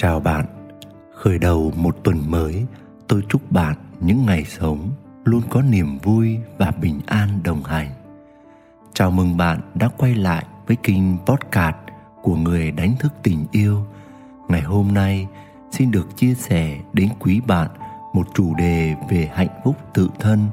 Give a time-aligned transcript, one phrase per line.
[0.00, 0.44] Chào bạn,
[1.14, 2.66] khởi đầu một tuần mới,
[3.08, 4.90] tôi chúc bạn những ngày sống
[5.24, 7.88] luôn có niềm vui và bình an đồng hành.
[8.92, 11.76] Chào mừng bạn đã quay lại với kênh podcast
[12.22, 13.86] của người đánh thức tình yêu.
[14.48, 15.26] Ngày hôm nay
[15.70, 17.68] xin được chia sẻ đến quý bạn
[18.14, 20.46] một chủ đề về hạnh phúc tự thân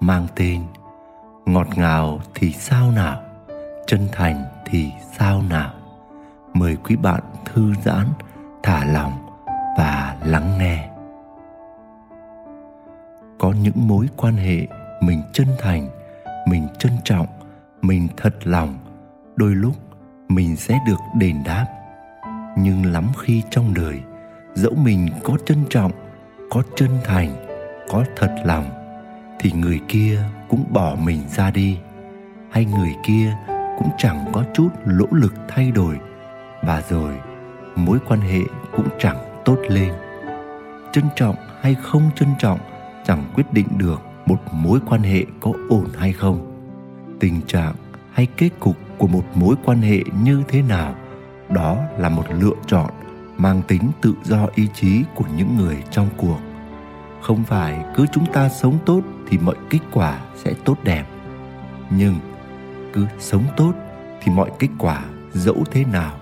[0.00, 0.62] mang tên
[1.46, 3.22] Ngọt ngào thì sao nào,
[3.86, 5.72] chân thành thì sao nào.
[6.54, 8.06] Mời quý bạn thư giãn
[8.62, 9.12] thả lòng
[9.78, 10.88] và lắng nghe.
[13.38, 14.66] Có những mối quan hệ
[15.00, 15.88] mình chân thành,
[16.46, 17.26] mình trân trọng,
[17.82, 18.74] mình thật lòng,
[19.36, 19.74] đôi lúc
[20.28, 21.66] mình sẽ được đền đáp.
[22.58, 24.00] Nhưng lắm khi trong đời,
[24.54, 25.92] dẫu mình có trân trọng,
[26.50, 27.30] có chân thành,
[27.88, 28.70] có thật lòng,
[29.38, 31.78] thì người kia cũng bỏ mình ra đi.
[32.50, 33.36] Hay người kia
[33.78, 35.98] cũng chẳng có chút nỗ lực thay đổi.
[36.62, 37.14] Và rồi
[37.76, 38.40] mối quan hệ
[38.76, 39.92] cũng chẳng tốt lên.
[40.92, 42.58] Trân trọng hay không trân trọng
[43.04, 46.46] chẳng quyết định được một mối quan hệ có ổn hay không.
[47.20, 47.74] Tình trạng
[48.12, 50.94] hay kết cục của một mối quan hệ như thế nào,
[51.48, 52.90] đó là một lựa chọn
[53.36, 56.38] mang tính tự do ý chí của những người trong cuộc.
[57.20, 61.04] Không phải cứ chúng ta sống tốt thì mọi kết quả sẽ tốt đẹp,
[61.90, 62.14] nhưng
[62.92, 63.72] cứ sống tốt
[64.22, 66.16] thì mọi kết quả dẫu thế nào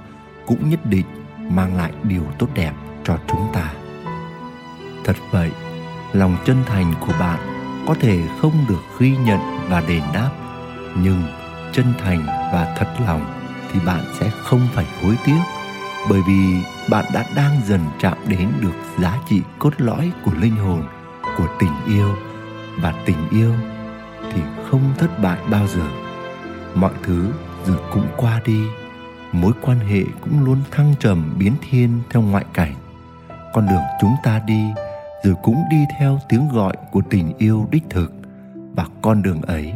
[0.46, 1.06] cũng nhất định
[1.50, 2.72] mang lại điều tốt đẹp
[3.04, 3.72] cho chúng ta.
[5.04, 5.50] Thật vậy,
[6.12, 7.38] lòng chân thành của bạn
[7.86, 10.30] có thể không được ghi nhận và đền đáp,
[11.02, 11.22] nhưng
[11.72, 13.34] chân thành và thật lòng
[13.72, 15.40] thì bạn sẽ không phải hối tiếc,
[16.10, 20.56] bởi vì bạn đã đang dần chạm đến được giá trị cốt lõi của linh
[20.56, 20.82] hồn,
[21.36, 22.16] của tình yêu.
[22.80, 23.54] Và tình yêu
[24.32, 25.86] thì không thất bại bao giờ.
[26.74, 27.32] Mọi thứ
[27.66, 28.62] rồi cũng qua đi
[29.32, 32.74] mối quan hệ cũng luôn thăng trầm, biến thiên theo ngoại cảnh.
[33.54, 34.62] Con đường chúng ta đi,
[35.24, 38.12] rồi cũng đi theo tiếng gọi của tình yêu đích thực.
[38.54, 39.72] Và con đường ấy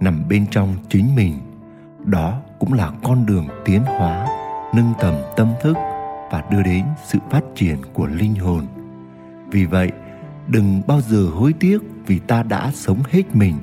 [0.00, 1.38] nằm bên trong chính mình.
[2.04, 4.26] Đó cũng là con đường tiến hóa,
[4.74, 5.76] nâng tầm tâm thức
[6.30, 8.66] và đưa đến sự phát triển của linh hồn.
[9.50, 9.92] Vì vậy,
[10.48, 13.56] đừng bao giờ hối tiếc vì ta đã sống hết mình,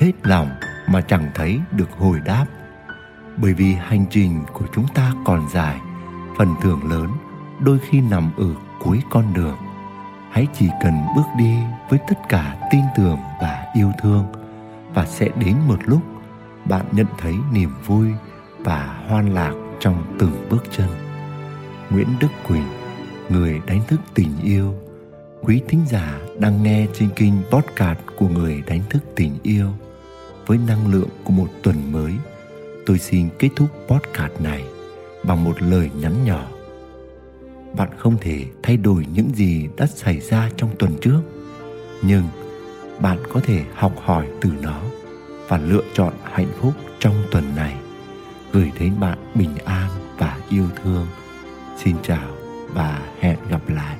[0.00, 0.48] hết lòng
[0.88, 2.46] mà chẳng thấy được hồi đáp
[3.42, 5.80] bởi vì hành trình của chúng ta còn dài,
[6.36, 7.10] phần thưởng lớn
[7.60, 9.56] đôi khi nằm ở cuối con đường.
[10.30, 11.54] Hãy chỉ cần bước đi
[11.90, 14.24] với tất cả tin tưởng và yêu thương
[14.94, 16.00] và sẽ đến một lúc
[16.64, 18.08] bạn nhận thấy niềm vui
[18.58, 20.88] và hoan lạc trong từng bước chân.
[21.90, 22.66] Nguyễn đức quỳnh,
[23.28, 24.74] người đánh thức tình yêu.
[25.42, 29.68] Quý thính giả đang nghe trên kênh podcast của người đánh thức tình yêu.
[30.46, 32.12] Với năng lượng của một tuần mới
[32.88, 34.64] tôi xin kết thúc podcast này
[35.22, 36.48] bằng một lời nhắn nhỏ.
[37.76, 41.20] Bạn không thể thay đổi những gì đã xảy ra trong tuần trước,
[42.02, 42.22] nhưng
[43.00, 44.82] bạn có thể học hỏi từ nó
[45.48, 47.76] và lựa chọn hạnh phúc trong tuần này.
[48.52, 51.06] Gửi đến bạn bình an và yêu thương.
[51.84, 52.28] Xin chào
[52.74, 53.96] và hẹn gặp lại.